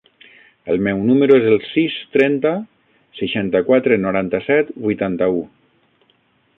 El 0.75 0.79
meu 0.85 1.01
número 1.09 1.35
es 1.41 1.45
el 1.49 1.59
sis, 1.73 1.99
trenta, 2.17 2.55
seixanta-quatre, 3.21 4.01
noranta-set, 4.07 4.75
vuitanta-u. 4.89 5.49